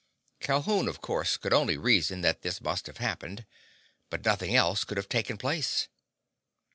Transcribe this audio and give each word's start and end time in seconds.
Calhoun, 0.39 0.87
of 0.87 0.99
course, 0.99 1.37
could 1.37 1.53
only 1.53 1.77
reason 1.77 2.21
that 2.21 2.41
this 2.41 2.59
must 2.59 2.87
have 2.87 2.97
happened. 2.97 3.45
But 4.09 4.25
nothing 4.25 4.55
else 4.55 4.83
could 4.83 4.97
have 4.97 5.07
taken 5.09 5.37
place. 5.37 5.89